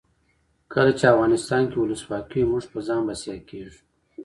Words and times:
کله 0.73 0.91
چې 0.99 1.05
افغانستان 1.13 1.63
کې 1.69 1.77
ولسواکي 1.79 2.41
وي 2.41 2.49
موږ 2.51 2.63
په 2.73 2.79
ځان 2.87 3.01
بسیا 3.07 3.35
کیږو. 3.49 3.75